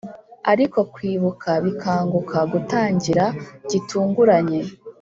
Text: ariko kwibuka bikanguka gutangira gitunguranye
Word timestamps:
ariko 0.51 0.79
kwibuka 0.93 1.49
bikanguka 1.65 2.37
gutangira 2.51 3.25
gitunguranye 3.69 4.59